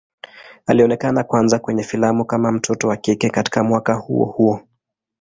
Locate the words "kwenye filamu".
1.59-2.25